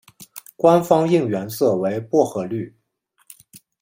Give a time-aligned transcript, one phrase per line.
[0.55, 2.75] 官方应援色为薄荷绿。